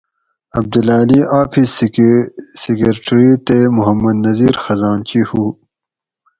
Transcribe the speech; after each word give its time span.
عبدالعلی 0.59 1.19
آفس 1.41 1.69
سیکرٹری 2.63 3.29
تے 3.45 3.57
محمد 3.77 4.15
نذیر 4.25 4.55
خزانچی 4.63 5.21
ہُو 5.29 5.43